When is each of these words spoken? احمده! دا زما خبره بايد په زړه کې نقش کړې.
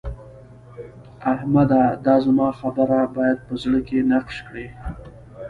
احمده! 1.33 1.83
دا 2.05 2.15
زما 2.25 2.47
خبره 2.59 2.99
بايد 3.15 3.37
په 3.47 3.53
زړه 3.63 3.79
کې 3.87 3.97
نقش 4.11 4.35
کړې. 4.47 4.67